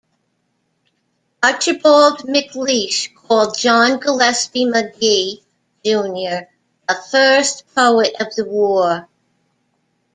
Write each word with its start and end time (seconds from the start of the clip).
Archibald 1.43 2.23
Macleish 2.23 3.13
called 3.13 3.55
John 3.55 3.99
Gillespie 3.99 4.65
Magee, 4.65 5.43
Junior 5.85 6.49
"the 6.87 6.95
first 7.11 7.65
poet 7.75 8.15
of 8.19 8.33
the 8.33 8.45
war". 8.45 9.07